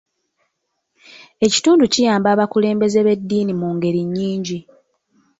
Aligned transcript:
Ekitundu 1.45 1.83
kiyamba 1.93 2.27
abakulembeze 2.31 2.99
b'eddiini 3.05 3.53
mu 3.61 3.69
ngeri 3.75 4.01
nyingi. 4.13 4.59